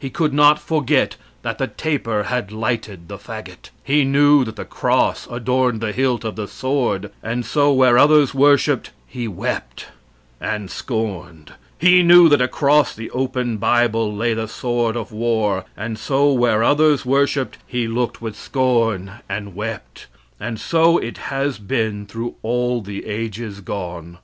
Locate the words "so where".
7.46-7.96, 15.96-16.64